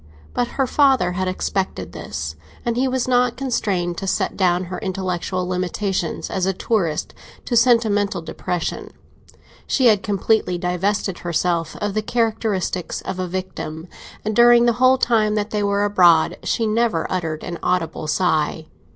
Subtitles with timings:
[0.33, 4.79] But her father had expected this, and he was not constrained to set down her
[4.79, 7.13] intellectual limitations as a tourist
[7.45, 8.89] to sentimental depression;
[9.67, 13.87] she had completely divested herself of the characteristics of a victim,
[14.25, 18.65] and during the whole time that they were abroad she never uttered an audible sigh.